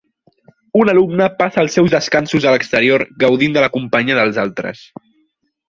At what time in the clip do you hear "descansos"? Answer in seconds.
1.97-2.47